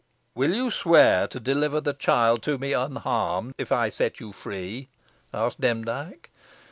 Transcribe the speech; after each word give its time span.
"Will 0.33 0.55
you 0.55 0.71
swear 0.71 1.27
to 1.27 1.39
deliver 1.39 1.79
the 1.79 1.93
child 1.93 2.41
to 2.41 2.57
me 2.57 2.73
unharmed, 2.73 3.53
if 3.59 3.71
I 3.71 3.89
set 3.91 4.19
you 4.19 4.31
free?" 4.31 4.89
asked 5.31 5.61
Demdike. 5.61 6.31